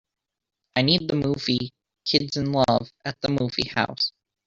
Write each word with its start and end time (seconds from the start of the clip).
I 0.75 0.81
need 0.81 1.07
the 1.07 1.15
movie 1.15 1.73
Kids 2.05 2.35
in 2.35 2.53
Love 2.53 2.89
at 3.05 3.21
the 3.21 3.29
movie 3.29 3.69
house 3.69 4.11